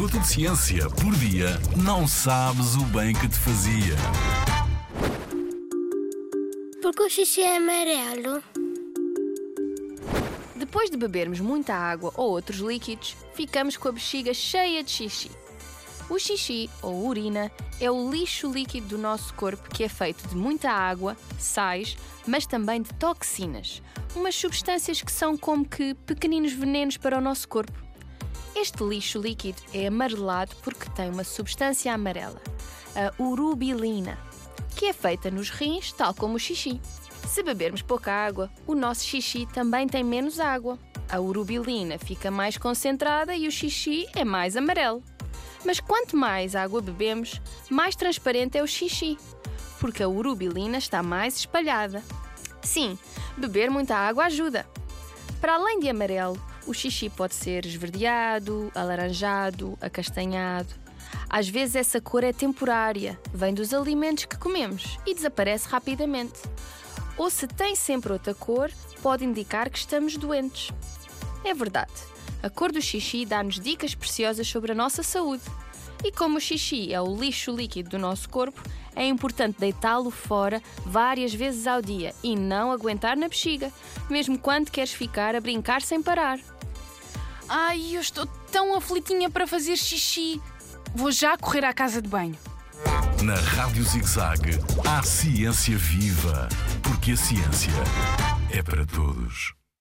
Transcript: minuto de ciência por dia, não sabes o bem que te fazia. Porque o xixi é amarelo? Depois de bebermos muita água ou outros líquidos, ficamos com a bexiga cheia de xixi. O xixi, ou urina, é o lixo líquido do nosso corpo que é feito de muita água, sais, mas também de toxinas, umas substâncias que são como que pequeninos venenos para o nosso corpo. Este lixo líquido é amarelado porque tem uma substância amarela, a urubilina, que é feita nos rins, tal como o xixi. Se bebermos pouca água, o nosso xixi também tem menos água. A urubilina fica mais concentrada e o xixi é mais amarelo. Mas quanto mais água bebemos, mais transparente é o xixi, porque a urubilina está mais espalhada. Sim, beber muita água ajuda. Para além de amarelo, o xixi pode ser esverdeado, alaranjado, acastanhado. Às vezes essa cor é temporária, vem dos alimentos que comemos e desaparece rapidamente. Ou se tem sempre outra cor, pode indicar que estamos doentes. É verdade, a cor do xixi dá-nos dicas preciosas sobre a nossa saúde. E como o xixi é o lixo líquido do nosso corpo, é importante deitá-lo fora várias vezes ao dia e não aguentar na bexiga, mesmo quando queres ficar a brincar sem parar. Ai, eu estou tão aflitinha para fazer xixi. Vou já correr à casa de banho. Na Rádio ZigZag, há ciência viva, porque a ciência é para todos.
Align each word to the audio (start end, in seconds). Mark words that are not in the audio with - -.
minuto 0.00 0.18
de 0.18 0.28
ciência 0.28 0.88
por 0.88 1.14
dia, 1.16 1.60
não 1.76 2.08
sabes 2.08 2.74
o 2.74 2.84
bem 2.84 3.12
que 3.12 3.28
te 3.28 3.36
fazia. 3.36 3.94
Porque 6.80 7.02
o 7.02 7.10
xixi 7.10 7.42
é 7.42 7.58
amarelo? 7.58 8.42
Depois 10.56 10.88
de 10.88 10.96
bebermos 10.96 11.38
muita 11.38 11.74
água 11.74 12.10
ou 12.16 12.30
outros 12.30 12.60
líquidos, 12.60 13.14
ficamos 13.34 13.76
com 13.76 13.88
a 13.88 13.92
bexiga 13.92 14.32
cheia 14.32 14.82
de 14.82 14.90
xixi. 14.90 15.30
O 16.08 16.18
xixi, 16.18 16.70
ou 16.80 17.06
urina, 17.06 17.52
é 17.78 17.90
o 17.90 18.10
lixo 18.10 18.50
líquido 18.50 18.86
do 18.88 18.98
nosso 18.98 19.34
corpo 19.34 19.68
que 19.68 19.84
é 19.84 19.88
feito 19.90 20.26
de 20.28 20.34
muita 20.34 20.70
água, 20.70 21.14
sais, 21.38 21.94
mas 22.26 22.46
também 22.46 22.80
de 22.80 22.88
toxinas, 22.94 23.82
umas 24.16 24.34
substâncias 24.34 25.02
que 25.02 25.12
são 25.12 25.36
como 25.36 25.68
que 25.68 25.92
pequeninos 26.06 26.54
venenos 26.54 26.96
para 26.96 27.18
o 27.18 27.20
nosso 27.20 27.46
corpo. 27.46 27.89
Este 28.54 28.82
lixo 28.84 29.20
líquido 29.20 29.62
é 29.72 29.86
amarelado 29.86 30.54
porque 30.62 30.90
tem 30.90 31.10
uma 31.10 31.24
substância 31.24 31.92
amarela, 31.94 32.40
a 32.94 33.22
urubilina, 33.22 34.18
que 34.76 34.86
é 34.86 34.92
feita 34.92 35.30
nos 35.30 35.50
rins, 35.50 35.92
tal 35.92 36.12
como 36.12 36.34
o 36.34 36.38
xixi. 36.38 36.80
Se 37.28 37.42
bebermos 37.42 37.80
pouca 37.80 38.12
água, 38.12 38.50
o 38.66 38.74
nosso 38.74 39.04
xixi 39.04 39.46
também 39.46 39.86
tem 39.86 40.02
menos 40.02 40.40
água. 40.40 40.78
A 41.08 41.20
urubilina 41.20 41.98
fica 41.98 42.30
mais 42.30 42.56
concentrada 42.56 43.34
e 43.34 43.46
o 43.46 43.52
xixi 43.52 44.06
é 44.14 44.24
mais 44.24 44.56
amarelo. 44.56 45.02
Mas 45.64 45.78
quanto 45.78 46.16
mais 46.16 46.56
água 46.56 46.80
bebemos, 46.80 47.40
mais 47.70 47.94
transparente 47.94 48.58
é 48.58 48.62
o 48.62 48.66
xixi, 48.66 49.16
porque 49.78 50.02
a 50.02 50.08
urubilina 50.08 50.78
está 50.78 51.02
mais 51.02 51.36
espalhada. 51.36 52.02
Sim, 52.62 52.98
beber 53.36 53.70
muita 53.70 53.96
água 53.96 54.24
ajuda. 54.24 54.66
Para 55.40 55.54
além 55.54 55.80
de 55.80 55.88
amarelo, 55.88 56.40
o 56.66 56.74
xixi 56.74 57.08
pode 57.08 57.34
ser 57.34 57.66
esverdeado, 57.66 58.70
alaranjado, 58.74 59.76
acastanhado. 59.80 60.68
Às 61.28 61.48
vezes 61.48 61.76
essa 61.76 62.00
cor 62.00 62.24
é 62.24 62.32
temporária, 62.32 63.18
vem 63.32 63.54
dos 63.54 63.72
alimentos 63.72 64.24
que 64.24 64.38
comemos 64.38 64.98
e 65.06 65.14
desaparece 65.14 65.68
rapidamente. 65.68 66.40
Ou 67.16 67.28
se 67.30 67.46
tem 67.46 67.74
sempre 67.74 68.12
outra 68.12 68.34
cor, 68.34 68.70
pode 69.02 69.24
indicar 69.24 69.68
que 69.70 69.78
estamos 69.78 70.16
doentes. 70.16 70.70
É 71.44 71.52
verdade, 71.54 71.92
a 72.42 72.48
cor 72.48 72.72
do 72.72 72.80
xixi 72.80 73.26
dá-nos 73.26 73.60
dicas 73.60 73.94
preciosas 73.94 74.46
sobre 74.48 74.72
a 74.72 74.74
nossa 74.74 75.02
saúde. 75.02 75.42
E 76.02 76.10
como 76.10 76.38
o 76.38 76.40
xixi 76.40 76.92
é 76.92 77.00
o 77.00 77.14
lixo 77.14 77.54
líquido 77.54 77.90
do 77.90 77.98
nosso 77.98 78.28
corpo, 78.28 78.62
é 78.96 79.06
importante 79.06 79.58
deitá-lo 79.58 80.10
fora 80.10 80.62
várias 80.84 81.32
vezes 81.32 81.66
ao 81.66 81.82
dia 81.82 82.14
e 82.22 82.34
não 82.34 82.72
aguentar 82.72 83.16
na 83.16 83.28
bexiga, 83.28 83.70
mesmo 84.08 84.38
quando 84.38 84.70
queres 84.70 84.92
ficar 84.92 85.34
a 85.34 85.40
brincar 85.40 85.82
sem 85.82 86.02
parar. 86.02 86.38
Ai, 87.48 87.96
eu 87.96 88.00
estou 88.00 88.26
tão 88.50 88.74
aflitinha 88.76 89.28
para 89.28 89.46
fazer 89.46 89.76
xixi. 89.76 90.40
Vou 90.94 91.10
já 91.10 91.36
correr 91.36 91.64
à 91.64 91.72
casa 91.72 92.00
de 92.00 92.08
banho. 92.08 92.36
Na 93.22 93.34
Rádio 93.34 93.84
ZigZag, 93.84 94.58
há 94.86 95.02
ciência 95.02 95.76
viva, 95.76 96.48
porque 96.82 97.12
a 97.12 97.16
ciência 97.16 97.72
é 98.50 98.62
para 98.62 98.86
todos. 98.86 99.59